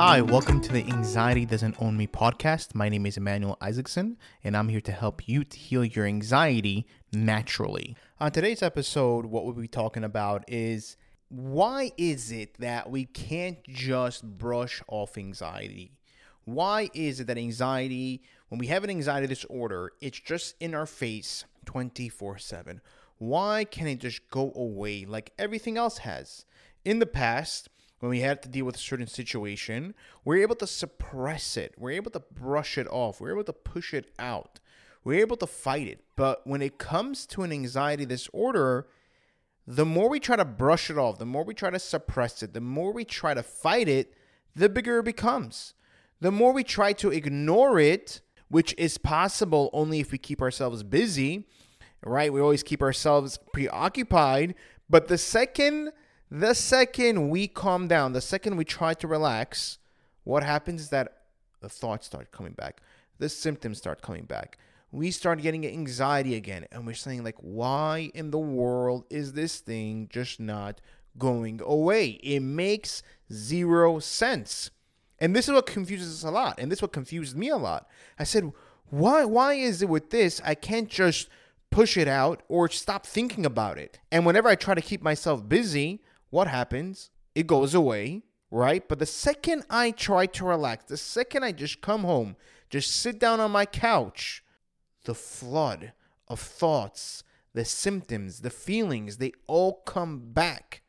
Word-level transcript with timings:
Hi, 0.00 0.20
welcome 0.20 0.60
to 0.60 0.72
the 0.72 0.84
Anxiety 0.84 1.44
Doesn't 1.44 1.82
Own 1.82 1.96
Me 1.96 2.06
podcast. 2.06 2.72
My 2.72 2.88
name 2.88 3.04
is 3.04 3.16
Emmanuel 3.16 3.58
Isaacson, 3.60 4.16
and 4.44 4.56
I'm 4.56 4.68
here 4.68 4.80
to 4.82 4.92
help 4.92 5.26
you 5.26 5.42
to 5.42 5.58
heal 5.58 5.84
your 5.84 6.06
anxiety 6.06 6.86
naturally. 7.12 7.96
On 8.20 8.30
today's 8.30 8.62
episode, 8.62 9.26
what 9.26 9.44
we'll 9.44 9.54
be 9.54 9.66
talking 9.66 10.04
about 10.04 10.44
is 10.46 10.96
why 11.30 11.90
is 11.96 12.30
it 12.30 12.54
that 12.60 12.88
we 12.88 13.06
can't 13.06 13.60
just 13.64 14.22
brush 14.22 14.80
off 14.86 15.18
anxiety? 15.18 15.98
Why 16.44 16.90
is 16.94 17.18
it 17.18 17.26
that 17.26 17.36
anxiety, 17.36 18.22
when 18.50 18.60
we 18.60 18.68
have 18.68 18.84
an 18.84 18.90
anxiety 18.90 19.26
disorder, 19.26 19.90
it's 20.00 20.20
just 20.20 20.54
in 20.60 20.76
our 20.76 20.86
face 20.86 21.44
24 21.64 22.38
7? 22.38 22.80
Why 23.18 23.64
can't 23.64 23.88
it 23.88 23.98
just 23.98 24.30
go 24.30 24.52
away 24.54 25.06
like 25.06 25.32
everything 25.40 25.76
else 25.76 25.98
has? 25.98 26.44
In 26.84 27.00
the 27.00 27.04
past, 27.04 27.68
when 28.00 28.10
we 28.10 28.20
had 28.20 28.42
to 28.42 28.48
deal 28.48 28.64
with 28.64 28.76
a 28.76 28.80
certain 28.80 29.06
situation, 29.06 29.94
we're 30.24 30.42
able 30.42 30.54
to 30.56 30.66
suppress 30.66 31.56
it. 31.56 31.74
We're 31.76 31.92
able 31.92 32.10
to 32.12 32.20
brush 32.20 32.78
it 32.78 32.86
off. 32.88 33.20
We're 33.20 33.32
able 33.32 33.44
to 33.44 33.52
push 33.52 33.92
it 33.92 34.12
out. 34.18 34.60
We're 35.04 35.20
able 35.20 35.36
to 35.38 35.46
fight 35.46 35.88
it. 35.88 36.04
But 36.16 36.46
when 36.46 36.62
it 36.62 36.78
comes 36.78 37.26
to 37.26 37.42
an 37.42 37.52
anxiety 37.52 38.06
disorder, 38.06 38.86
the 39.66 39.84
more 39.84 40.08
we 40.08 40.20
try 40.20 40.36
to 40.36 40.44
brush 40.44 40.90
it 40.90 40.98
off, 40.98 41.18
the 41.18 41.26
more 41.26 41.44
we 41.44 41.54
try 41.54 41.70
to 41.70 41.78
suppress 41.78 42.42
it, 42.42 42.54
the 42.54 42.60
more 42.60 42.92
we 42.92 43.04
try 43.04 43.34
to 43.34 43.42
fight 43.42 43.88
it, 43.88 44.14
the 44.54 44.68
bigger 44.68 45.00
it 45.00 45.04
becomes. 45.04 45.74
The 46.20 46.32
more 46.32 46.52
we 46.52 46.64
try 46.64 46.92
to 46.94 47.10
ignore 47.10 47.78
it, 47.78 48.20
which 48.48 48.74
is 48.78 48.98
possible 48.98 49.70
only 49.72 50.00
if 50.00 50.10
we 50.10 50.18
keep 50.18 50.40
ourselves 50.40 50.82
busy, 50.82 51.46
right? 52.04 52.32
We 52.32 52.40
always 52.40 52.62
keep 52.62 52.82
ourselves 52.82 53.38
preoccupied. 53.52 54.54
But 54.88 55.08
the 55.08 55.18
second 55.18 55.92
the 56.30 56.54
second 56.54 57.30
we 57.30 57.48
calm 57.48 57.88
down, 57.88 58.12
the 58.12 58.20
second 58.20 58.56
we 58.56 58.64
try 58.64 58.94
to 58.94 59.06
relax, 59.06 59.78
what 60.24 60.42
happens 60.42 60.82
is 60.82 60.88
that 60.90 61.22
the 61.60 61.68
thoughts 61.68 62.06
start 62.06 62.32
coming 62.32 62.52
back, 62.52 62.82
the 63.18 63.28
symptoms 63.28 63.78
start 63.78 64.02
coming 64.02 64.24
back. 64.24 64.58
We 64.90 65.10
start 65.10 65.42
getting 65.42 65.66
anxiety 65.66 66.34
again, 66.34 66.66
and 66.72 66.86
we're 66.86 66.94
saying, 66.94 67.22
like, 67.22 67.36
why 67.40 68.10
in 68.14 68.30
the 68.30 68.38
world 68.38 69.04
is 69.10 69.34
this 69.34 69.58
thing 69.58 70.08
just 70.10 70.40
not 70.40 70.80
going 71.18 71.60
away? 71.62 72.18
It 72.22 72.40
makes 72.40 73.02
zero 73.30 73.98
sense. 73.98 74.70
And 75.18 75.36
this 75.36 75.46
is 75.46 75.54
what 75.54 75.66
confuses 75.66 76.24
us 76.24 76.28
a 76.28 76.32
lot. 76.32 76.58
And 76.58 76.70
this 76.70 76.78
is 76.78 76.82
what 76.82 76.92
confused 76.92 77.36
me 77.36 77.50
a 77.50 77.56
lot. 77.56 77.86
I 78.18 78.24
said, 78.24 78.50
why 78.88 79.24
why 79.24 79.54
is 79.54 79.82
it 79.82 79.88
with 79.88 80.08
this? 80.08 80.40
I 80.44 80.54
can't 80.54 80.88
just 80.88 81.28
push 81.70 81.96
it 81.98 82.08
out 82.08 82.42
or 82.48 82.68
stop 82.68 83.04
thinking 83.04 83.44
about 83.44 83.78
it. 83.78 83.98
And 84.10 84.24
whenever 84.24 84.48
I 84.48 84.54
try 84.54 84.74
to 84.74 84.80
keep 84.80 85.02
myself 85.02 85.46
busy, 85.46 86.00
what 86.30 86.48
happens? 86.48 87.10
It 87.34 87.46
goes 87.46 87.74
away, 87.74 88.22
right? 88.50 88.86
But 88.88 88.98
the 88.98 89.06
second 89.06 89.64
I 89.70 89.90
try 89.90 90.26
to 90.26 90.44
relax, 90.44 90.84
the 90.84 90.96
second 90.96 91.44
I 91.44 91.52
just 91.52 91.80
come 91.80 92.02
home, 92.02 92.36
just 92.70 92.90
sit 92.94 93.18
down 93.18 93.40
on 93.40 93.50
my 93.50 93.66
couch, 93.66 94.42
the 95.04 95.14
flood 95.14 95.92
of 96.26 96.40
thoughts, 96.40 97.22
the 97.54 97.64
symptoms, 97.64 98.40
the 98.40 98.50
feelings, 98.50 99.16
they 99.16 99.32
all 99.46 99.82
come 99.86 100.32
back. 100.32 100.82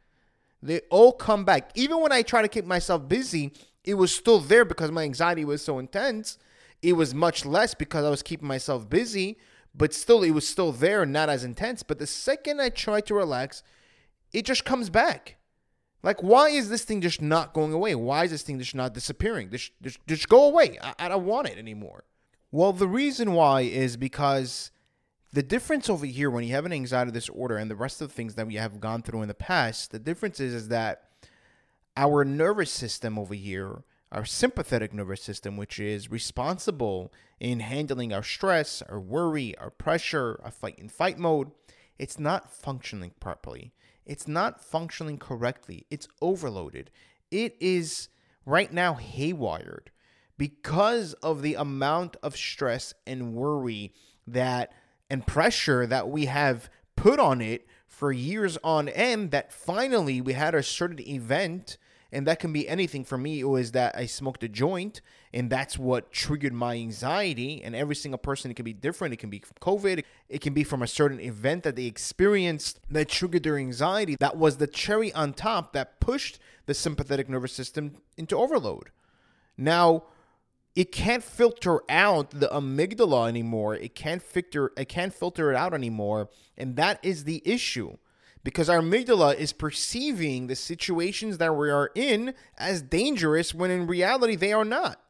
They 0.62 0.81
all 0.90 1.14
come 1.14 1.46
back. 1.46 1.72
Even 1.76 2.02
when 2.02 2.12
I 2.12 2.22
try 2.22 2.42
to 2.42 2.50
keep 2.50 2.66
myself 2.66 3.08
busy, 3.08 3.53
it 3.84 3.94
was 3.94 4.14
still 4.14 4.40
there 4.40 4.66
because 4.66 4.92
my 4.92 5.03
anxiety 5.03 5.46
was 5.46 5.64
so 5.64 5.80
intense. 5.80 6.38
It 6.81 6.94
was 6.94 7.14
much 7.14 7.46
less 7.46 7.74
because 7.74 8.06
I 8.06 8.09
was 8.09 8.24
keeping 8.24 8.48
myself 8.48 8.90
busy, 8.90 9.38
but 9.74 9.94
still, 9.94 10.24
it 10.24 10.31
was 10.31 10.48
still 10.48 10.72
there, 10.72 11.06
not 11.06 11.30
as 11.30 11.44
intense. 11.44 11.84
But 11.84 12.00
the 12.00 12.08
second 12.08 12.62
I 12.62 12.70
try 12.70 13.02
to 13.02 13.14
relax, 13.14 13.64
it 14.33 14.45
just 14.45 14.66
comes 14.66 14.89
back. 14.89 15.38
Like, 16.02 16.23
why 16.23 16.49
is 16.49 16.69
this 16.69 16.83
thing 16.83 17.02
just 17.02 17.22
not 17.22 17.53
going 17.53 17.73
away? 17.73 17.94
Why 17.95 18.23
is 18.23 18.31
this 18.31 18.44
thing 18.44 18.58
just 18.58 18.75
not 18.75 18.94
disappearing? 18.94 19.49
Just, 19.52 19.72
just, 19.81 19.99
just 20.08 20.30
go 20.30 20.45
away. 20.45 20.77
I, 20.81 20.94
I 20.97 21.09
don't 21.09 21.25
want 21.25 21.49
it 21.49 21.58
anymore. 21.58 22.06
Well, 22.51 22.72
the 22.72 22.88
reason 22.88 23.34
why 23.34 23.62
is 23.62 23.97
because 23.97 24.72
the 25.34 25.44
difference 25.44 25.89
over 25.89 26.06
here 26.06 26.29
when 26.29 26.44
you 26.44 26.53
have 26.53 26.66
an 26.66 26.73
anxiety 26.73 27.12
disorder 27.12 27.57
and 27.57 27.69
the 27.69 27.75
rest 27.75 28.01
of 28.01 28.07
the 28.07 28.13
things 28.13 28.35
that 28.35 28.47
we 28.47 28.56
have 28.56 28.79
gone 28.79 29.01
through 29.01 29.22
in 29.22 29.28
the 29.28 29.34
past, 29.34 29.91
the 29.91 30.00
difference 30.00 30.39
is, 30.39 30.53
is 30.53 30.68
that 30.69 31.03
our 31.97 32.23
nervous 32.23 32.72
system 32.72 33.19
over 33.19 33.34
here, 33.34 33.84
our 34.12 34.25
sympathetic 34.25 34.94
nervous 34.94 35.22
system, 35.22 35.57
which 35.57 35.79
is 35.79 36.09
responsible 36.09 37.12
in 37.39 37.59
handling 37.59 38.13
our 38.13 38.23
stress, 38.23 38.81
our 38.89 39.00
worry, 39.00 39.56
our 39.57 39.69
pressure, 39.69 40.39
our 40.44 40.51
fight 40.51 40.79
and 40.79 40.91
fight 40.91 41.19
mode, 41.19 41.51
it's 42.00 42.18
not 42.18 42.51
functioning 42.51 43.12
properly. 43.19 43.73
It's 44.09 44.28
not 44.28 44.59
functioning 44.59 45.20
correctly. 45.20 45.86
It's 45.92 46.08
overloaded. 46.20 46.90
It 47.30 47.56
is 47.59 48.09
right 48.44 48.74
now 48.74 48.96
haywired 48.96 49.90
because 50.36 51.14
of 51.22 51.44
the 51.44 51.53
amount 51.53 52.18
of 52.24 52.36
stress 52.36 52.96
and 53.06 53.36
worry 53.36 53.94
that 54.25 54.74
and 55.12 55.28
pressure 55.28 55.86
that 55.86 56.09
we 56.09 56.25
have 56.25 56.72
put 56.96 57.19
on 57.19 57.40
it 57.40 57.68
for 57.86 58.12
years 58.12 58.58
on 58.64 58.90
end 58.90 59.30
that 59.30 59.53
finally 59.53 60.22
we 60.22 60.34
had 60.34 60.56
a 60.56 60.64
certain 60.64 61.08
event 61.08 61.78
and 62.12 62.25
that 62.28 62.40
can 62.40 62.52
be 62.52 62.68
anything. 62.68 63.03
For 63.03 63.18
me 63.18 63.40
it 63.40 63.46
was 63.46 63.72
that 63.74 63.96
i 63.96 64.06
smoked 64.06 64.44
a 64.44 64.50
joint 64.50 65.02
and 65.34 65.50
that's 65.50 65.78
what 65.78 66.12
triggered 66.12 66.53
my 66.53 66.75
anxiety. 66.75 67.62
And 67.64 67.75
every 67.75 67.96
single 67.96 68.18
person 68.18 68.52
it 68.52 68.56
can 68.56 68.66
be 68.66 68.74
different. 68.74 69.14
It 69.14 69.18
can 69.18 69.30
be 69.30 69.40
from 69.40 69.56
covid. 69.62 70.03
It 70.28 70.42
can 70.42 70.53
be 70.53 70.64
from 70.64 70.81
a 70.81 70.88
certain 70.88 71.19
event 71.19 71.64
that 71.64 71.75
they 71.75 71.86
experienced 71.86 72.80
that 72.90 73.09
triggered 73.09 73.44
their 73.44 73.58
anxiety. 73.58 74.16
That 74.19 74.38
was 74.38 74.58
the 74.58 74.68
cherry 74.68 75.14
on 75.14 75.34
top 75.34 75.74
that 75.74 76.00
pushed 76.00 76.40
the 76.66 76.74
sympathetic 76.74 77.30
nervous 77.30 77.53
system 77.53 77.98
into 78.18 78.36
overload. 78.36 78.92
Now 79.58 80.03
it 80.75 80.92
can't 80.92 81.24
filter 81.24 81.81
out 81.90 82.31
the 82.31 82.48
amygdala 82.48 83.28
anymore. 83.28 83.75
It 83.75 83.96
can't 83.96 84.22
filter 84.22 84.72
it 84.78 84.90
can't 84.90 85.14
filter 85.14 85.52
it 85.52 85.56
out 85.56 85.74
anymore. 85.74 86.30
And 86.58 86.75
that 86.75 87.00
is 87.03 87.24
the 87.24 87.42
issue 87.46 87.98
because 88.44 88.69
our 88.69 88.79
amygdala 88.79 89.35
is 89.35 89.53
perceiving 89.53 90.47
the 90.47 90.55
situations 90.55 91.38
that 91.38 91.55
we 91.55 91.69
are 91.69 91.91
in 91.95 92.33
as 92.57 92.81
dangerous 92.81 93.53
when 93.53 93.72
in 93.72 93.88
reality 93.88 94.35
they 94.35 94.53
are 94.53 94.66
not. 94.66 95.01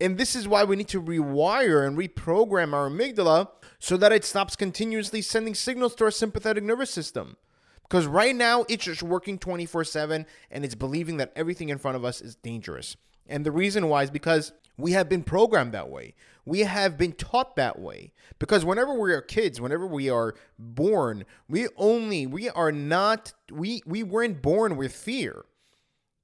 And 0.00 0.18
this 0.18 0.36
is 0.36 0.46
why 0.46 0.64
we 0.64 0.76
need 0.76 0.88
to 0.88 1.02
rewire 1.02 1.86
and 1.86 1.96
reprogram 1.96 2.74
our 2.74 2.88
amygdala 2.88 3.48
so 3.78 3.96
that 3.96 4.12
it 4.12 4.24
stops 4.24 4.56
continuously 4.56 5.22
sending 5.22 5.54
signals 5.54 5.94
to 5.96 6.04
our 6.04 6.10
sympathetic 6.10 6.64
nervous 6.64 6.90
system. 6.90 7.36
Because 7.82 8.06
right 8.06 8.34
now 8.34 8.64
it's 8.68 8.84
just 8.84 9.02
working 9.02 9.38
24 9.38 9.84
7 9.84 10.26
and 10.50 10.64
it's 10.64 10.74
believing 10.74 11.18
that 11.18 11.32
everything 11.36 11.68
in 11.68 11.78
front 11.78 11.96
of 11.96 12.04
us 12.04 12.20
is 12.20 12.34
dangerous. 12.36 12.96
And 13.26 13.44
the 13.44 13.52
reason 13.52 13.88
why 13.88 14.02
is 14.02 14.10
because 14.10 14.52
we 14.76 14.92
have 14.92 15.08
been 15.08 15.22
programmed 15.22 15.72
that 15.72 15.88
way. 15.88 16.14
We 16.46 16.60
have 16.60 16.96
been 16.96 17.12
taught 17.12 17.56
that 17.56 17.78
way. 17.78 18.12
Because 18.38 18.64
whenever 18.64 18.94
we 18.94 19.12
are 19.12 19.20
kids, 19.20 19.60
whenever 19.60 19.86
we 19.86 20.08
are 20.08 20.34
born, 20.58 21.24
we 21.48 21.68
only, 21.76 22.26
we 22.26 22.48
are 22.48 22.72
not, 22.72 23.34
we, 23.50 23.82
we 23.84 24.02
weren't 24.02 24.40
born 24.40 24.76
with 24.76 24.94
fear. 24.94 25.44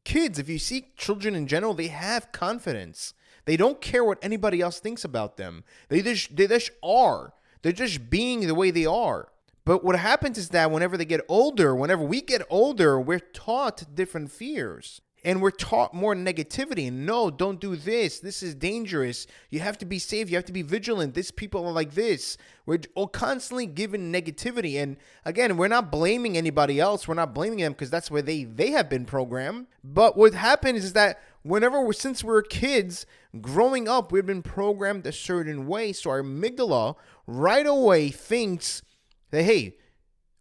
Kids, 0.04 0.38
if 0.38 0.48
you 0.48 0.58
see 0.58 0.92
children 0.96 1.34
in 1.34 1.46
general, 1.46 1.74
they 1.74 1.88
have 1.88 2.32
confidence. 2.32 3.14
They 3.44 3.56
don't 3.56 3.80
care 3.80 4.04
what 4.04 4.18
anybody 4.22 4.60
else 4.60 4.78
thinks 4.78 5.04
about 5.04 5.36
them. 5.36 5.64
They 5.88 6.00
just, 6.02 6.36
they 6.36 6.46
just 6.46 6.70
are. 6.82 7.34
They're 7.62 7.72
just 7.72 8.08
being 8.08 8.46
the 8.46 8.54
way 8.54 8.70
they 8.70 8.86
are. 8.86 9.28
But 9.64 9.84
what 9.84 9.98
happens 9.98 10.38
is 10.38 10.50
that 10.50 10.70
whenever 10.70 10.96
they 10.96 11.04
get 11.04 11.24
older, 11.28 11.74
whenever 11.74 12.02
we 12.02 12.20
get 12.20 12.42
older, 12.50 13.00
we're 13.00 13.20
taught 13.20 13.94
different 13.94 14.30
fears 14.30 15.00
and 15.24 15.40
we're 15.40 15.50
taught 15.50 15.94
more 15.94 16.14
negativity. 16.14 16.92
No 16.92 17.30
don't 17.30 17.60
do 17.60 17.76
this. 17.76 18.18
This 18.18 18.42
is 18.42 18.54
dangerous. 18.54 19.26
You 19.50 19.60
have 19.60 19.78
to 19.78 19.86
be 19.86 19.98
safe. 19.98 20.30
You 20.30 20.36
have 20.36 20.44
to 20.46 20.52
be 20.52 20.62
vigilant. 20.62 21.14
These 21.14 21.30
people 21.30 21.64
are 21.66 21.72
like 21.72 21.94
this. 21.94 22.36
We're 22.66 22.80
all 22.94 23.08
constantly 23.08 23.66
given 23.66 24.12
negativity. 24.12 24.82
And 24.82 24.96
again 25.24 25.56
we're 25.56 25.68
not 25.68 25.92
blaming 25.92 26.36
anybody 26.36 26.80
else. 26.80 27.06
We're 27.06 27.14
not 27.14 27.34
blaming 27.34 27.60
them 27.60 27.72
because 27.72 27.90
that's 27.90 28.10
where 28.10 28.22
they 28.22 28.44
they 28.44 28.70
have 28.72 28.88
been 28.88 29.04
programmed. 29.04 29.66
But 29.84 30.16
what 30.16 30.34
happens 30.34 30.84
is 30.84 30.92
that 30.94 31.20
whenever 31.42 31.80
we're 31.80 31.92
since 31.92 32.24
we're 32.24 32.42
kids 32.42 33.06
growing 33.40 33.88
up 33.88 34.12
we've 34.12 34.26
been 34.26 34.42
programmed 34.42 35.06
a 35.06 35.12
certain 35.12 35.66
way. 35.66 35.92
So 35.92 36.10
our 36.10 36.22
amygdala 36.22 36.96
right 37.26 37.66
away 37.66 38.10
thinks 38.10 38.82
that 39.30 39.44
hey 39.44 39.76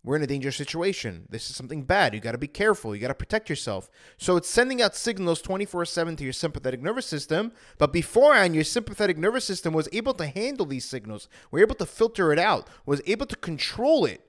we're 0.04 0.16
in 0.16 0.24
a 0.24 0.28
dangerous 0.28 0.56
situation. 0.56 1.28
This 1.30 1.50
is 1.50 1.56
something 1.56 1.84
bad. 1.84 2.16
You 2.16 2.20
got 2.20 2.32
to 2.32 2.40
be 2.40 2.48
careful. 2.48 2.96
You 2.96 3.02
got 3.02 3.10
to 3.10 3.14
protect 3.14 3.50
yourself. 3.50 3.90
So 4.18 4.36
it's 4.36 4.50
sending 4.50 4.82
out 4.82 4.96
signals 4.96 5.42
24 5.42 5.86
7 5.86 6.16
to 6.16 6.24
your 6.24 6.34
sympathetic 6.34 6.82
nervous 6.82 7.06
system. 7.06 7.52
But 7.78 7.94
beforehand, 7.94 8.56
your 8.56 8.64
sympathetic 8.64 9.18
nervous 9.18 9.46
system 9.46 9.74
was 9.74 9.88
able 9.92 10.16
to 10.16 10.26
handle 10.26 10.66
these 10.66 10.86
signals, 10.86 11.30
were 11.52 11.60
able 11.60 11.76
to 11.76 11.86
filter 11.86 12.34
it 12.34 12.40
out, 12.40 12.68
was 12.86 13.02
able 13.06 13.28
to 13.28 13.36
control 13.36 14.06
it. 14.06 14.28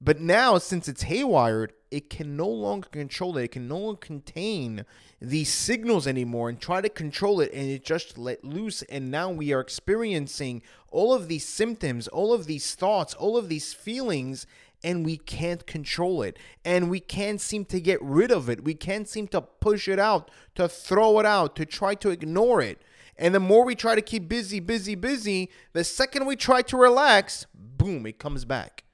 But 0.00 0.20
now, 0.20 0.58
since 0.58 0.88
it's 0.88 1.04
haywired, 1.04 1.70
it 1.90 2.10
can 2.10 2.36
no 2.36 2.48
longer 2.48 2.88
control 2.90 3.38
it. 3.38 3.44
It 3.44 3.52
can 3.52 3.68
no 3.68 3.78
longer 3.78 3.98
contain 3.98 4.84
these 5.20 5.52
signals 5.52 6.06
anymore 6.06 6.48
and 6.48 6.60
try 6.60 6.80
to 6.80 6.88
control 6.88 7.40
it, 7.40 7.52
and 7.52 7.70
it 7.70 7.84
just 7.84 8.18
let 8.18 8.44
loose. 8.44 8.82
And 8.82 9.10
now 9.10 9.30
we 9.30 9.52
are 9.52 9.60
experiencing 9.60 10.62
all 10.90 11.14
of 11.14 11.28
these 11.28 11.48
symptoms, 11.48 12.08
all 12.08 12.34
of 12.34 12.46
these 12.46 12.74
thoughts, 12.74 13.14
all 13.14 13.36
of 13.36 13.48
these 13.48 13.72
feelings 13.72 14.46
and 14.86 15.04
we 15.04 15.16
can't 15.16 15.66
control 15.66 16.22
it 16.22 16.38
and 16.64 16.88
we 16.88 17.00
can't 17.00 17.40
seem 17.40 17.64
to 17.64 17.80
get 17.80 18.00
rid 18.00 18.30
of 18.30 18.48
it. 18.48 18.62
We 18.62 18.74
can't 18.74 19.08
seem 19.08 19.26
to 19.28 19.40
push 19.40 19.88
it 19.88 19.98
out, 19.98 20.30
to 20.54 20.68
throw 20.68 21.18
it 21.18 21.26
out, 21.26 21.56
to 21.56 21.66
try 21.66 21.96
to 21.96 22.10
ignore 22.10 22.62
it. 22.62 22.80
And 23.18 23.34
the 23.34 23.40
more 23.40 23.64
we 23.64 23.74
try 23.74 23.96
to 23.96 24.00
keep 24.00 24.28
busy, 24.28 24.60
busy, 24.60 24.94
busy, 24.94 25.50
the 25.72 25.82
second 25.82 26.24
we 26.24 26.36
try 26.36 26.62
to 26.62 26.76
relax, 26.76 27.46
boom, 27.52 28.06
it 28.06 28.20
comes 28.20 28.44
back. 28.44 28.84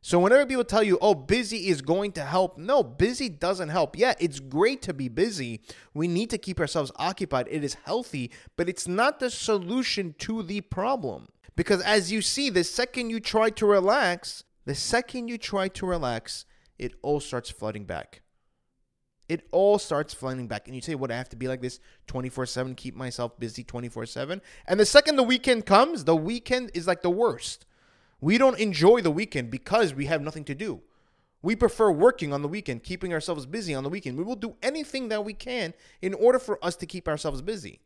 So 0.00 0.18
whenever 0.18 0.46
people 0.46 0.64
tell 0.64 0.84
you, 0.84 0.96
oh, 1.02 1.14
busy 1.14 1.68
is 1.68 1.82
going 1.82 2.12
to 2.12 2.22
help, 2.22 2.56
no, 2.56 2.82
busy 2.82 3.28
doesn't 3.28 3.68
help. 3.68 3.98
Yeah, 3.98 4.14
it's 4.18 4.40
great 4.40 4.80
to 4.82 4.94
be 4.94 5.08
busy. 5.08 5.60
We 5.92 6.08
need 6.08 6.30
to 6.30 6.38
keep 6.38 6.58
ourselves 6.58 6.92
occupied. 6.96 7.48
It 7.50 7.62
is 7.62 7.74
healthy, 7.84 8.30
but 8.56 8.68
it's 8.68 8.88
not 8.88 9.20
the 9.20 9.30
solution 9.30 10.14
to 10.20 10.42
the 10.42 10.62
problem. 10.62 11.26
Because 11.54 11.82
as 11.82 12.12
you 12.12 12.22
see, 12.22 12.48
the 12.48 12.64
second 12.64 13.10
you 13.10 13.20
try 13.20 13.50
to 13.50 13.66
relax, 13.66 14.44
the 14.66 14.74
second 14.74 15.28
you 15.28 15.38
try 15.38 15.68
to 15.68 15.86
relax, 15.86 16.44
it 16.78 16.94
all 17.00 17.20
starts 17.20 17.50
flooding 17.50 17.84
back. 17.84 18.20
It 19.28 19.46
all 19.50 19.78
starts 19.78 20.14
flooding 20.14 20.46
back. 20.46 20.66
And 20.66 20.74
you 20.74 20.82
say, 20.82 20.94
what, 20.94 21.10
I 21.10 21.16
have 21.16 21.28
to 21.30 21.36
be 21.36 21.48
like 21.48 21.60
this 21.60 21.80
24 22.06 22.46
7, 22.46 22.74
keep 22.74 22.94
myself 22.94 23.38
busy 23.38 23.64
24 23.64 24.06
7. 24.06 24.42
And 24.66 24.78
the 24.78 24.86
second 24.86 25.16
the 25.16 25.22
weekend 25.22 25.66
comes, 25.66 26.04
the 26.04 26.14
weekend 26.14 26.70
is 26.74 26.86
like 26.86 27.02
the 27.02 27.10
worst. 27.10 27.64
We 28.20 28.38
don't 28.38 28.58
enjoy 28.58 29.00
the 29.00 29.10
weekend 29.10 29.50
because 29.50 29.94
we 29.94 30.06
have 30.06 30.22
nothing 30.22 30.44
to 30.44 30.54
do. 30.54 30.82
We 31.42 31.54
prefer 31.54 31.90
working 31.90 32.32
on 32.32 32.42
the 32.42 32.48
weekend, 32.48 32.82
keeping 32.82 33.12
ourselves 33.12 33.46
busy 33.46 33.74
on 33.74 33.84
the 33.84 33.90
weekend. 33.90 34.16
We 34.16 34.24
will 34.24 34.36
do 34.36 34.56
anything 34.62 35.08
that 35.08 35.24
we 35.24 35.32
can 35.32 35.74
in 36.02 36.14
order 36.14 36.38
for 36.38 36.64
us 36.64 36.76
to 36.76 36.86
keep 36.86 37.06
ourselves 37.06 37.42
busy. 37.42 37.80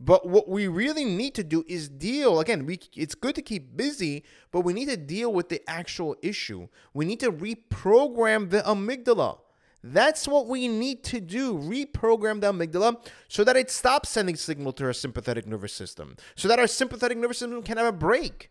But 0.00 0.26
what 0.26 0.48
we 0.48 0.66
really 0.66 1.04
need 1.04 1.34
to 1.34 1.44
do 1.44 1.62
is 1.68 1.88
deal 1.90 2.40
again, 2.40 2.64
we 2.64 2.80
it's 2.96 3.14
good 3.14 3.34
to 3.34 3.42
keep 3.42 3.76
busy, 3.76 4.24
but 4.50 4.62
we 4.62 4.72
need 4.72 4.88
to 4.88 4.96
deal 4.96 5.32
with 5.32 5.50
the 5.50 5.62
actual 5.68 6.16
issue. 6.22 6.68
We 6.94 7.04
need 7.04 7.20
to 7.20 7.30
reprogram 7.30 8.48
the 8.48 8.62
amygdala. 8.62 9.38
That's 9.82 10.26
what 10.26 10.46
we 10.46 10.68
need 10.68 11.04
to 11.04 11.20
do. 11.20 11.54
Reprogram 11.54 12.40
the 12.40 12.52
amygdala 12.52 13.06
so 13.28 13.44
that 13.44 13.56
it 13.56 13.70
stops 13.70 14.08
sending 14.08 14.36
signal 14.36 14.72
to 14.74 14.84
our 14.86 14.92
sympathetic 14.94 15.46
nervous 15.46 15.74
system. 15.74 16.16
So 16.34 16.48
that 16.48 16.58
our 16.58 16.66
sympathetic 16.66 17.18
nervous 17.18 17.38
system 17.38 17.62
can 17.62 17.76
have 17.76 17.86
a 17.86 17.92
break 17.92 18.50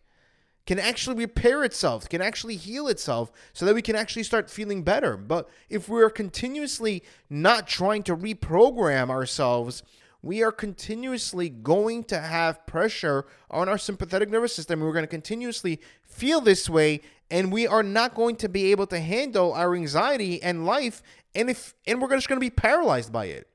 can 0.66 0.78
actually 0.78 1.16
repair 1.16 1.64
itself, 1.64 2.08
can 2.08 2.22
actually 2.22 2.54
heal 2.54 2.86
itself 2.86 3.32
so 3.52 3.64
that 3.64 3.74
we 3.74 3.82
can 3.82 3.96
actually 3.96 4.22
start 4.22 4.48
feeling 4.48 4.82
better. 4.82 5.16
But 5.16 5.48
if 5.68 5.88
we're 5.88 6.10
continuously 6.10 7.02
not 7.28 7.66
trying 7.66 8.04
to 8.04 8.16
reprogram 8.16 9.10
ourselves, 9.10 9.82
we 10.22 10.42
are 10.42 10.52
continuously 10.52 11.48
going 11.48 12.04
to 12.04 12.18
have 12.18 12.66
pressure 12.66 13.26
on 13.50 13.68
our 13.68 13.78
sympathetic 13.78 14.28
nervous 14.28 14.54
system. 14.54 14.80
We're 14.80 14.92
going 14.92 15.04
to 15.04 15.08
continuously 15.08 15.80
feel 16.04 16.40
this 16.40 16.68
way, 16.68 17.00
and 17.30 17.50
we 17.52 17.66
are 17.66 17.82
not 17.82 18.14
going 18.14 18.36
to 18.36 18.48
be 18.48 18.70
able 18.70 18.86
to 18.88 19.00
handle 19.00 19.52
our 19.52 19.74
anxiety 19.74 20.42
and 20.42 20.66
life, 20.66 21.02
and 21.34 21.48
if 21.48 21.74
and 21.86 22.00
we're 22.00 22.10
just 22.10 22.28
going 22.28 22.36
to 22.36 22.44
be 22.44 22.50
paralyzed 22.50 23.12
by 23.12 23.26
it. 23.26 23.48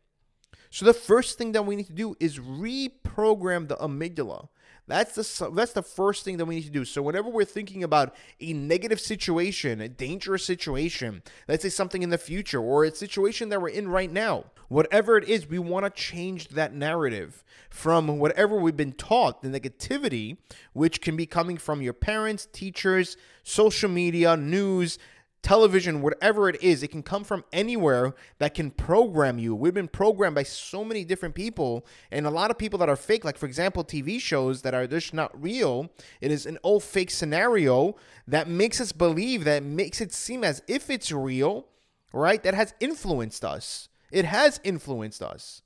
So 0.70 0.86
the 0.86 0.94
first 0.94 1.38
thing 1.38 1.52
that 1.54 1.66
we 1.66 1.76
need 1.76 1.88
to 1.88 1.94
do 1.94 2.16
is 2.20 2.40
reprogram 2.40 3.68
the 3.68 3.78
amygdala. 3.78 4.50
That's 4.88 5.16
the 5.16 5.50
that's 5.50 5.74
the 5.74 5.82
first 5.82 6.24
thing 6.24 6.38
that 6.38 6.46
we 6.46 6.56
need 6.56 6.66
to 6.66 6.70
do. 6.70 6.86
So 6.86 7.02
whenever 7.02 7.28
we're 7.28 7.44
thinking 7.44 7.84
about 7.84 8.16
a 8.40 8.54
negative 8.54 9.00
situation, 9.00 9.82
a 9.82 9.90
dangerous 9.90 10.46
situation, 10.46 11.24
let's 11.48 11.64
say 11.64 11.70
something 11.70 12.04
in 12.04 12.12
the 12.12 12.20
future 12.20 12.60
or 12.60 12.84
a 12.84 12.94
situation 12.94 13.50
that 13.50 13.60
we're 13.60 13.70
in 13.70 13.88
right 13.88 14.12
now, 14.12 14.46
whatever 14.68 15.18
it 15.18 15.28
is, 15.28 15.48
we 15.48 15.58
want 15.58 15.86
to 15.86 15.90
change 15.90 16.50
that 16.50 16.76
narrative 16.76 17.44
from 17.70 18.20
whatever 18.20 18.56
we've 18.56 18.78
been 18.78 18.94
taught, 18.94 19.42
the 19.42 19.50
negativity, 19.50 20.38
which 20.74 21.02
can 21.02 21.16
be 21.16 21.26
coming 21.26 21.58
from 21.58 21.82
your 21.82 21.94
parents, 21.94 22.48
teachers, 22.52 23.18
social 23.44 23.90
media, 23.90 24.38
news, 24.38 25.00
television, 25.46 26.02
whatever 26.02 26.50
it 26.50 26.62
is, 26.62 26.82
it 26.82 26.90
can 26.90 27.04
come 27.04 27.24
from 27.24 27.46
anywhere 27.54 28.16
that 28.40 28.56
can 28.56 28.72
program 28.72 29.38
you. 29.38 29.54
We've 29.54 29.76
been 29.76 29.88
programmed 29.88 30.34
by 30.34 30.42
so 30.42 30.84
many 30.84 31.06
different 31.06 31.36
people, 31.36 31.86
and 32.12 32.26
a 32.26 32.32
lot 32.32 32.50
of 32.50 32.58
people 32.58 32.80
that 32.80 32.90
are 32.90 32.96
fake, 32.96 33.24
like 33.24 33.38
for 33.38 33.46
example, 33.46 33.84
TV 33.84 34.20
shows 34.20 34.64
that 34.64 34.74
are 34.74 34.88
just 34.88 35.14
not 35.14 35.40
real. 35.40 35.92
It 36.20 36.32
is 36.32 36.48
an 36.48 36.58
old 36.64 36.84
fake 36.84 37.12
scenario 37.12 37.96
that 38.28 38.48
makes 38.48 38.82
us 38.82 38.92
believe, 38.92 39.44
that 39.44 39.62
makes 39.62 40.02
it 40.02 40.12
seem 40.12 40.44
as 40.44 40.64
if 40.68 40.90
it's 40.90 41.12
real, 41.12 41.68
right? 42.12 42.42
That 42.42 42.56
has 42.56 42.74
influenced 42.80 43.46
us. 43.46 43.88
It 44.12 44.26
has 44.26 44.60
influenced 44.64 45.22
us. 45.22 45.62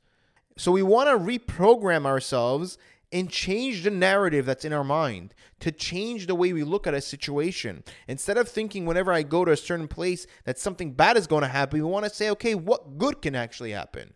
So 0.58 0.74
we 0.74 0.84
want 0.84 1.08
to 1.08 1.40
reprogram 1.40 2.06
ourselves 2.06 2.78
and 3.12 3.30
change 3.30 3.84
the 3.84 3.90
narrative 3.90 4.46
that's 4.46 4.66
in 4.66 4.74
our 4.74 4.84
mind, 4.84 5.34
to 5.60 5.72
change 5.72 6.28
the 6.28 6.36
way 6.36 6.54
we 6.54 6.64
look 6.64 6.86
at 6.86 6.94
a 6.94 7.02
situation. 7.02 7.84
Instead 8.08 8.38
of 8.38 8.48
thinking 8.48 8.86
whenever 8.86 9.12
I 9.12 9.24
go 9.24 9.44
to 9.46 9.52
a 9.52 9.58
certain 9.58 9.88
place 9.88 10.28
that 10.46 10.60
something 10.60 10.94
bad 10.94 11.18
is 11.18 11.28
going 11.28 11.42
to 11.42 11.48
happen, 11.48 11.82
we 11.82 11.90
want 11.90 12.06
to 12.06 12.14
say, 12.14 12.30
okay, 12.32 12.56
what 12.56 12.98
good 12.98 13.22
can 13.22 13.36
actually 13.36 13.72
happen? 13.72 14.14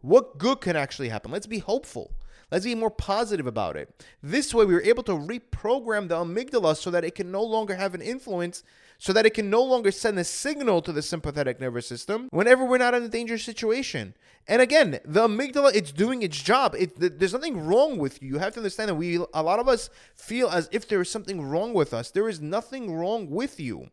What 0.00 0.38
good 0.38 0.60
can 0.60 0.76
actually 0.76 1.08
happen? 1.08 1.32
Let's 1.32 1.46
be 1.46 1.58
hopeful. 1.58 2.12
Let's 2.50 2.64
be 2.64 2.74
more 2.74 2.90
positive 2.90 3.46
about 3.46 3.76
it. 3.76 4.04
This 4.22 4.54
way, 4.54 4.64
we 4.64 4.74
are 4.74 4.82
able 4.82 5.02
to 5.04 5.12
reprogram 5.12 6.08
the 6.08 6.16
amygdala 6.16 6.76
so 6.76 6.90
that 6.90 7.04
it 7.04 7.14
can 7.14 7.30
no 7.30 7.42
longer 7.42 7.74
have 7.74 7.94
an 7.94 8.00
influence, 8.00 8.64
so 8.98 9.12
that 9.12 9.26
it 9.26 9.34
can 9.34 9.50
no 9.50 9.62
longer 9.62 9.90
send 9.90 10.18
a 10.18 10.24
signal 10.24 10.80
to 10.82 10.92
the 10.92 11.02
sympathetic 11.02 11.60
nervous 11.60 11.86
system 11.86 12.28
whenever 12.30 12.64
we're 12.64 12.78
not 12.78 12.94
in 12.94 13.02
a 13.02 13.08
dangerous 13.08 13.44
situation. 13.44 14.14
And 14.46 14.62
again, 14.62 14.98
the 15.04 15.28
amygdala, 15.28 15.74
it's 15.74 15.92
doing 15.92 16.22
its 16.22 16.40
job. 16.40 16.74
It, 16.78 17.18
there's 17.18 17.34
nothing 17.34 17.66
wrong 17.66 17.98
with 17.98 18.22
you. 18.22 18.28
You 18.28 18.38
have 18.38 18.54
to 18.54 18.60
understand 18.60 18.88
that 18.88 18.94
we, 18.94 19.16
a 19.34 19.42
lot 19.42 19.58
of 19.58 19.68
us 19.68 19.90
feel 20.14 20.48
as 20.48 20.70
if 20.72 20.88
there 20.88 21.02
is 21.02 21.10
something 21.10 21.42
wrong 21.42 21.74
with 21.74 21.92
us. 21.92 22.10
There 22.10 22.30
is 22.30 22.40
nothing 22.40 22.94
wrong 22.94 23.28
with 23.28 23.60
you. 23.60 23.90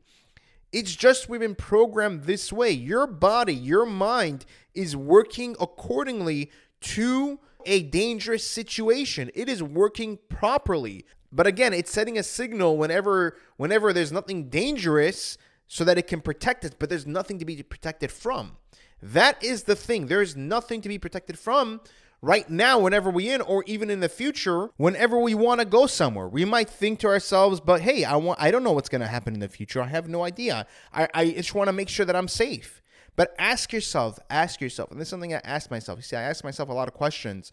It's 0.71 0.95
just 0.95 1.27
we've 1.27 1.41
been 1.41 1.55
programmed 1.55 2.23
this 2.23 2.53
way. 2.53 2.71
Your 2.71 3.05
body, 3.05 3.53
your 3.53 3.85
mind 3.85 4.45
is 4.73 4.95
working 4.95 5.55
accordingly 5.59 6.51
to 6.81 7.39
a 7.65 7.83
dangerous 7.83 8.49
situation. 8.49 9.31
It 9.33 9.49
is 9.49 9.61
working 9.61 10.19
properly. 10.29 11.05
But 11.31 11.47
again, 11.47 11.73
it's 11.73 11.91
setting 11.91 12.17
a 12.17 12.23
signal 12.23 12.77
whenever 12.77 13.37
whenever 13.57 13.91
there's 13.91 14.11
nothing 14.11 14.49
dangerous 14.49 15.37
so 15.67 15.83
that 15.83 15.97
it 15.97 16.07
can 16.07 16.21
protect 16.21 16.63
us, 16.63 16.71
but 16.77 16.89
there's 16.89 17.07
nothing 17.07 17.39
to 17.39 17.45
be 17.45 17.61
protected 17.63 18.11
from. 18.11 18.57
That 19.01 19.43
is 19.43 19.63
the 19.63 19.75
thing. 19.75 20.07
There's 20.07 20.35
nothing 20.35 20.81
to 20.81 20.89
be 20.89 20.97
protected 20.97 21.37
from 21.37 21.81
right 22.21 22.49
now 22.49 22.79
whenever 22.79 23.09
we 23.09 23.29
in 23.29 23.41
or 23.41 23.63
even 23.67 23.89
in 23.89 23.99
the 23.99 24.09
future 24.09 24.69
whenever 24.77 25.19
we 25.19 25.35
want 25.35 25.59
to 25.59 25.65
go 25.65 25.85
somewhere 25.85 26.27
we 26.27 26.45
might 26.45 26.69
think 26.69 26.97
to 26.97 27.07
ourselves 27.07 27.59
but 27.59 27.81
hey 27.81 28.03
i 28.03 28.15
want 28.15 28.41
i 28.41 28.49
don't 28.49 28.63
know 28.63 28.71
what's 28.71 28.89
going 28.89 29.01
to 29.01 29.07
happen 29.07 29.33
in 29.33 29.39
the 29.39 29.49
future 29.49 29.81
i 29.81 29.85
have 29.85 30.07
no 30.07 30.23
idea 30.23 30.65
i, 30.93 31.07
I 31.13 31.31
just 31.31 31.53
want 31.53 31.67
to 31.67 31.73
make 31.73 31.89
sure 31.89 32.05
that 32.05 32.15
i'm 32.15 32.27
safe 32.27 32.81
but 33.15 33.33
ask 33.37 33.71
yourself, 33.71 34.19
ask 34.29 34.59
yourself, 34.61 34.91
and 34.91 34.99
this 34.99 35.07
is 35.07 35.09
something 35.09 35.33
I 35.33 35.41
ask 35.43 35.71
myself. 35.71 35.99
You 35.99 36.03
see, 36.03 36.15
I 36.15 36.23
ask 36.23 36.43
myself 36.43 36.69
a 36.69 36.73
lot 36.73 36.87
of 36.87 36.93
questions. 36.93 37.51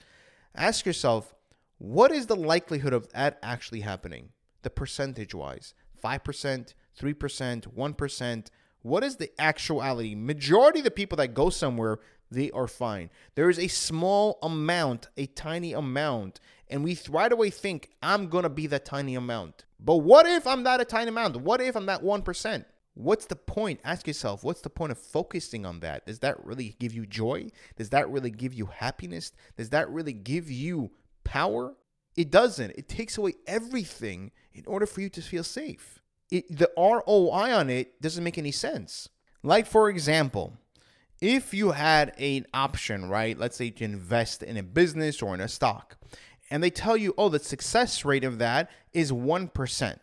Ask 0.54 0.84
yourself, 0.84 1.34
what 1.78 2.12
is 2.12 2.26
the 2.26 2.36
likelihood 2.36 2.92
of 2.92 3.08
that 3.12 3.38
actually 3.42 3.80
happening? 3.80 4.30
The 4.62 4.70
percentage 4.70 5.34
wise 5.34 5.74
5%, 6.02 6.74
3%, 7.00 7.74
1%. 7.76 8.46
What 8.82 9.04
is 9.04 9.16
the 9.16 9.30
actuality? 9.40 10.14
Majority 10.14 10.80
of 10.80 10.84
the 10.84 10.90
people 10.90 11.16
that 11.16 11.34
go 11.34 11.50
somewhere, 11.50 12.00
they 12.30 12.50
are 12.50 12.66
fine. 12.66 13.10
There 13.34 13.50
is 13.50 13.58
a 13.58 13.68
small 13.68 14.38
amount, 14.42 15.08
a 15.16 15.26
tiny 15.26 15.72
amount, 15.72 16.40
and 16.68 16.82
we 16.82 16.98
right 17.08 17.30
away 17.30 17.50
think, 17.50 17.90
I'm 18.02 18.28
going 18.28 18.44
to 18.44 18.48
be 18.48 18.66
that 18.68 18.84
tiny 18.84 19.14
amount. 19.14 19.64
But 19.78 19.96
what 19.98 20.26
if 20.26 20.46
I'm 20.46 20.62
not 20.62 20.80
a 20.80 20.84
tiny 20.84 21.10
amount? 21.10 21.36
What 21.36 21.60
if 21.60 21.76
I'm 21.76 21.86
that 21.86 22.02
1%? 22.02 22.64
What's 22.94 23.26
the 23.26 23.36
point? 23.36 23.80
Ask 23.84 24.06
yourself, 24.06 24.44
what's 24.44 24.60
the 24.60 24.70
point 24.70 24.92
of 24.92 24.98
focusing 24.98 25.64
on 25.64 25.80
that? 25.80 26.06
Does 26.06 26.18
that 26.18 26.44
really 26.44 26.76
give 26.78 26.92
you 26.92 27.06
joy? 27.06 27.48
Does 27.76 27.90
that 27.90 28.10
really 28.10 28.30
give 28.30 28.52
you 28.52 28.66
happiness? 28.66 29.32
Does 29.56 29.70
that 29.70 29.88
really 29.88 30.12
give 30.12 30.50
you 30.50 30.90
power? 31.24 31.74
It 32.16 32.30
doesn't. 32.30 32.72
It 32.72 32.88
takes 32.88 33.16
away 33.16 33.34
everything 33.46 34.30
in 34.52 34.64
order 34.66 34.84
for 34.84 35.00
you 35.00 35.08
to 35.10 35.22
feel 35.22 35.44
safe. 35.44 36.02
It, 36.30 36.58
the 36.58 36.70
ROI 36.76 37.54
on 37.54 37.70
it 37.70 38.00
doesn't 38.02 38.24
make 38.24 38.38
any 38.38 38.52
sense. 38.52 39.08
Like, 39.42 39.66
for 39.66 39.88
example, 39.88 40.54
if 41.20 41.54
you 41.54 41.70
had 41.70 42.12
an 42.18 42.46
option, 42.52 43.08
right? 43.08 43.38
Let's 43.38 43.56
say 43.56 43.70
to 43.70 43.84
invest 43.84 44.42
in 44.42 44.56
a 44.56 44.62
business 44.62 45.22
or 45.22 45.34
in 45.34 45.40
a 45.40 45.48
stock, 45.48 45.96
and 46.50 46.62
they 46.62 46.70
tell 46.70 46.96
you, 46.96 47.14
oh, 47.16 47.30
the 47.30 47.38
success 47.38 48.04
rate 48.04 48.24
of 48.24 48.38
that 48.38 48.70
is 48.92 49.10
1%. 49.10 49.98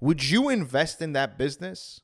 Would 0.00 0.30
you 0.30 0.48
invest 0.48 1.02
in 1.02 1.12
that 1.12 1.36
business? 1.36 2.00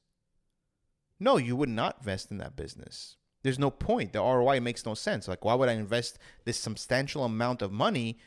No, 1.19 1.37
you 1.37 1.57
would 1.57 1.69
not 1.69 1.99
invest 1.99 2.31
in 2.31 2.39
that 2.39 2.57
business. 2.57 3.17
There's 3.43 3.59
no 3.59 3.71
point. 3.71 4.13
The 4.13 4.21
ROI 4.21 4.61
makes 4.61 4.85
no 4.85 4.95
sense. 4.95 5.29
Like, 5.29 5.45
why 5.45 5.55
would 5.55 5.69
I 5.69 5.75
invest 5.75 6.19
this 6.45 6.59
substantial 6.59 7.25
amount 7.25 7.63
of 7.63 7.73
money 7.73 8.19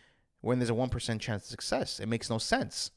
when 0.42 0.60
there's 0.60 0.70
a 0.70 0.74
1% 0.74 1.20
chance 1.20 1.44
of 1.44 1.50
success? 1.50 2.00
It 2.00 2.08
makes 2.08 2.30
no 2.30 2.38
sense. 2.38 2.92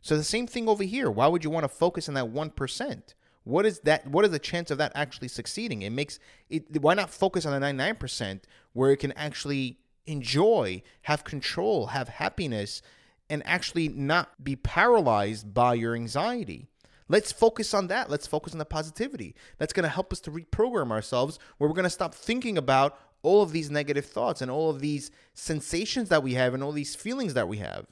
So 0.00 0.16
the 0.16 0.24
same 0.24 0.46
thing 0.46 0.68
over 0.68 0.84
here. 0.84 1.10
Why 1.10 1.26
would 1.26 1.44
you 1.44 1.50
want 1.50 1.64
to 1.64 1.68
focus 1.68 2.08
on 2.08 2.14
that 2.14 2.32
1%? 2.32 3.02
What 3.44 3.66
is 3.66 3.80
that 3.80 4.06
what 4.06 4.24
is 4.24 4.30
the 4.30 4.38
chance 4.38 4.70
of 4.70 4.78
that 4.78 4.92
actually 4.94 5.28
succeeding? 5.28 5.82
It 5.82 5.90
makes 5.90 6.18
it 6.48 6.80
why 6.80 6.94
not 6.94 7.10
focus 7.10 7.44
on 7.44 7.58
the 7.58 7.66
99% 7.66 8.40
where 8.72 8.90
it 8.90 8.98
can 8.98 9.12
actually 9.12 9.78
enjoy, 10.06 10.82
have 11.02 11.24
control, 11.24 11.88
have 11.88 12.08
happiness 12.08 12.80
and 13.28 13.42
actually 13.46 13.88
not 13.88 14.42
be 14.42 14.56
paralyzed 14.56 15.52
by 15.52 15.74
your 15.74 15.94
anxiety? 15.94 16.68
Let's 17.08 17.32
focus 17.32 17.74
on 17.74 17.88
that. 17.88 18.10
Let's 18.10 18.26
focus 18.26 18.52
on 18.52 18.58
the 18.58 18.64
positivity. 18.64 19.34
That's 19.58 19.72
going 19.72 19.84
to 19.84 19.88
help 19.88 20.12
us 20.12 20.20
to 20.20 20.30
reprogram 20.30 20.90
ourselves 20.90 21.38
where 21.58 21.68
we're 21.68 21.74
going 21.74 21.84
to 21.84 21.90
stop 21.90 22.14
thinking 22.14 22.56
about 22.56 22.98
all 23.22 23.42
of 23.42 23.52
these 23.52 23.70
negative 23.70 24.06
thoughts 24.06 24.42
and 24.42 24.50
all 24.50 24.70
of 24.70 24.80
these 24.80 25.10
sensations 25.32 26.08
that 26.10 26.22
we 26.22 26.34
have 26.34 26.54
and 26.54 26.62
all 26.62 26.72
these 26.72 26.94
feelings 26.94 27.34
that 27.34 27.48
we 27.48 27.58
have. 27.58 27.86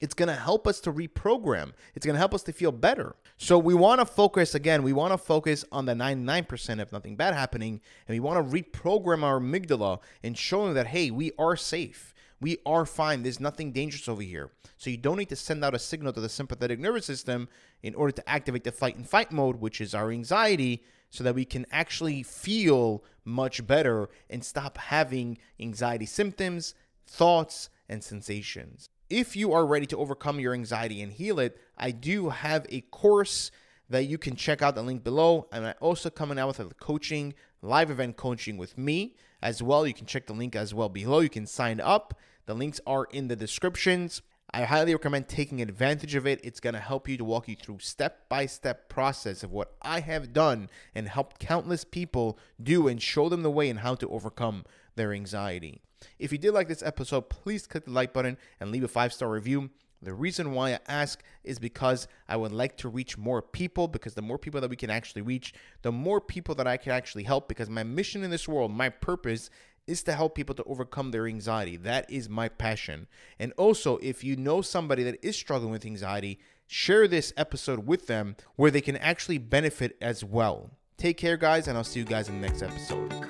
It's 0.00 0.14
going 0.14 0.28
to 0.28 0.34
help 0.34 0.66
us 0.66 0.80
to 0.80 0.92
reprogram. 0.92 1.72
It's 1.94 2.06
going 2.06 2.14
to 2.14 2.18
help 2.18 2.32
us 2.32 2.42
to 2.44 2.52
feel 2.52 2.72
better. 2.72 3.16
So 3.36 3.58
we 3.58 3.74
want 3.74 4.00
to 4.00 4.06
focus 4.06 4.54
again, 4.54 4.82
we 4.82 4.94
want 4.94 5.12
to 5.12 5.18
focus 5.18 5.64
on 5.70 5.84
the 5.84 5.92
99% 5.92 6.80
of 6.80 6.90
nothing 6.90 7.16
bad 7.16 7.34
happening 7.34 7.80
and 8.08 8.14
we 8.14 8.20
want 8.20 8.38
to 8.38 8.62
reprogram 8.62 9.22
our 9.22 9.38
amygdala 9.38 10.00
and 10.22 10.36
showing 10.36 10.74
that 10.74 10.88
hey, 10.88 11.10
we 11.10 11.32
are 11.38 11.56
safe. 11.56 12.14
We 12.40 12.56
are 12.64 12.86
fine. 12.86 13.22
There's 13.22 13.38
nothing 13.38 13.72
dangerous 13.72 14.08
over 14.08 14.22
here. 14.22 14.50
So 14.78 14.88
you 14.88 14.96
don't 14.96 15.18
need 15.18 15.28
to 15.28 15.36
send 15.36 15.62
out 15.62 15.74
a 15.74 15.78
signal 15.78 16.14
to 16.14 16.22
the 16.22 16.28
sympathetic 16.30 16.80
nervous 16.80 17.04
system 17.04 17.50
in 17.82 17.94
order 17.94 18.12
to 18.12 18.28
activate 18.28 18.64
the 18.64 18.72
fight 18.72 18.96
and 18.96 19.08
fight 19.08 19.32
mode, 19.32 19.56
which 19.56 19.80
is 19.80 19.94
our 19.94 20.10
anxiety, 20.10 20.82
so 21.10 21.24
that 21.24 21.34
we 21.34 21.44
can 21.44 21.66
actually 21.70 22.22
feel 22.22 23.02
much 23.24 23.66
better 23.66 24.08
and 24.28 24.44
stop 24.44 24.78
having 24.78 25.38
anxiety 25.58 26.06
symptoms, 26.06 26.74
thoughts, 27.06 27.68
and 27.88 28.02
sensations. 28.04 28.88
If 29.08 29.34
you 29.34 29.52
are 29.52 29.66
ready 29.66 29.86
to 29.86 29.96
overcome 29.96 30.38
your 30.38 30.54
anxiety 30.54 31.02
and 31.02 31.12
heal 31.12 31.40
it, 31.40 31.58
I 31.76 31.90
do 31.90 32.28
have 32.28 32.64
a 32.68 32.82
course 32.82 33.50
that 33.88 34.04
you 34.04 34.18
can 34.18 34.36
check 34.36 34.62
out 34.62 34.76
the 34.76 34.82
link 34.82 35.02
below. 35.02 35.48
And 35.50 35.66
I 35.66 35.74
also 35.80 36.10
coming 36.10 36.38
out 36.38 36.46
with 36.46 36.60
a 36.60 36.74
coaching, 36.74 37.34
live 37.60 37.90
event 37.90 38.16
coaching 38.16 38.56
with 38.56 38.78
me 38.78 39.16
as 39.42 39.62
well. 39.62 39.84
You 39.84 39.94
can 39.94 40.06
check 40.06 40.26
the 40.26 40.32
link 40.32 40.54
as 40.54 40.72
well 40.72 40.88
below. 40.88 41.18
You 41.18 41.28
can 41.28 41.46
sign 41.46 41.80
up. 41.80 42.16
The 42.46 42.54
links 42.54 42.80
are 42.86 43.08
in 43.10 43.26
the 43.26 43.34
descriptions. 43.34 44.22
I 44.52 44.64
highly 44.64 44.92
recommend 44.92 45.28
taking 45.28 45.62
advantage 45.62 46.16
of 46.16 46.26
it. 46.26 46.40
It's 46.42 46.58
going 46.58 46.74
to 46.74 46.80
help 46.80 47.08
you 47.08 47.16
to 47.16 47.24
walk 47.24 47.46
you 47.46 47.54
through 47.54 47.78
step 47.78 48.28
by 48.28 48.46
step 48.46 48.88
process 48.88 49.44
of 49.44 49.52
what 49.52 49.74
I 49.80 50.00
have 50.00 50.32
done 50.32 50.68
and 50.92 51.08
helped 51.08 51.38
countless 51.38 51.84
people 51.84 52.36
do 52.60 52.88
and 52.88 53.00
show 53.00 53.28
them 53.28 53.42
the 53.42 53.50
way 53.50 53.70
and 53.70 53.80
how 53.80 53.94
to 53.94 54.08
overcome 54.08 54.64
their 54.96 55.12
anxiety. 55.12 55.82
If 56.18 56.32
you 56.32 56.38
did 56.38 56.52
like 56.52 56.66
this 56.66 56.82
episode, 56.82 57.28
please 57.28 57.66
click 57.66 57.84
the 57.84 57.92
like 57.92 58.12
button 58.12 58.38
and 58.58 58.72
leave 58.72 58.82
a 58.82 58.88
five 58.88 59.12
star 59.12 59.30
review. 59.30 59.70
The 60.02 60.14
reason 60.14 60.52
why 60.52 60.72
I 60.72 60.78
ask 60.88 61.22
is 61.44 61.58
because 61.58 62.08
I 62.26 62.36
would 62.36 62.52
like 62.52 62.78
to 62.78 62.88
reach 62.88 63.18
more 63.18 63.42
people 63.42 63.86
because 63.86 64.14
the 64.14 64.22
more 64.22 64.38
people 64.38 64.60
that 64.62 64.70
we 64.70 64.76
can 64.76 64.90
actually 64.90 65.22
reach, 65.22 65.52
the 65.82 65.92
more 65.92 66.22
people 66.22 66.54
that 66.54 66.66
I 66.66 66.78
can 66.78 66.92
actually 66.92 67.24
help 67.24 67.48
because 67.48 67.68
my 67.68 67.82
mission 67.82 68.24
in 68.24 68.30
this 68.30 68.48
world, 68.48 68.72
my 68.72 68.88
purpose 68.88 69.50
is 69.86 70.02
to 70.04 70.12
help 70.12 70.34
people 70.34 70.54
to 70.54 70.64
overcome 70.64 71.10
their 71.10 71.26
anxiety. 71.26 71.76
That 71.76 72.10
is 72.10 72.28
my 72.28 72.48
passion. 72.48 73.06
And 73.38 73.52
also, 73.56 73.98
if 73.98 74.22
you 74.22 74.36
know 74.36 74.62
somebody 74.62 75.02
that 75.04 75.24
is 75.24 75.36
struggling 75.36 75.72
with 75.72 75.86
anxiety, 75.86 76.38
share 76.66 77.08
this 77.08 77.32
episode 77.36 77.86
with 77.86 78.06
them 78.06 78.36
where 78.56 78.70
they 78.70 78.80
can 78.80 78.96
actually 78.96 79.38
benefit 79.38 79.96
as 80.00 80.24
well. 80.24 80.70
Take 80.96 81.16
care, 81.16 81.36
guys, 81.36 81.66
and 81.66 81.76
I'll 81.78 81.84
see 81.84 82.00
you 82.00 82.06
guys 82.06 82.28
in 82.28 82.40
the 82.40 82.46
next 82.46 82.62
episode. 82.62 83.29